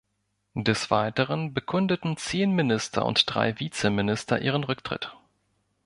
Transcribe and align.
Des 0.55 0.89
Weiteren 0.89 1.53
bekundeten 1.53 2.17
zehn 2.17 2.49
Minister 2.53 3.05
und 3.05 3.31
drei 3.31 3.59
Vizeminister 3.59 4.41
ihren 4.41 4.63
Rücktritt. 4.63 5.15